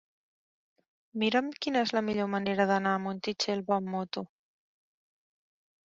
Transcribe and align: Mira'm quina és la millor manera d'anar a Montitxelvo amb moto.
Mira'm 1.23 1.51
quina 1.65 1.83
és 1.87 1.93
la 1.97 2.03
millor 2.09 2.31
manera 2.37 2.67
d'anar 2.73 2.95
a 2.97 3.05
Montitxelvo 3.07 3.79
amb 3.79 3.97
moto. 3.99 4.29